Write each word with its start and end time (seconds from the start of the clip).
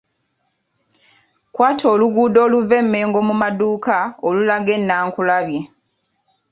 Kwata 1.53 1.85
oluguudo 1.93 2.37
oluva 2.45 2.75
e 2.81 2.83
Mmengo 2.85 3.19
mu 3.27 3.33
maduuka 3.41 3.95
olulaga 4.27 4.71
e 4.77 4.79
Naakulabye. 4.87 5.61